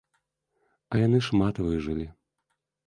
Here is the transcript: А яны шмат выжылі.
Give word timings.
А 0.95 1.03
яны 1.05 1.19
шмат 1.29 1.63
выжылі. 1.69 2.11